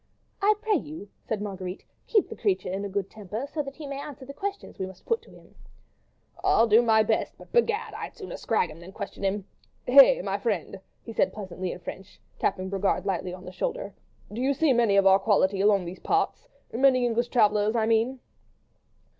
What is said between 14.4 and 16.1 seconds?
you see many of our quality along these